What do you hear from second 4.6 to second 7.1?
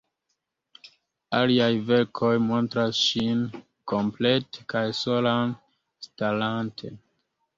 kaj solan, starante.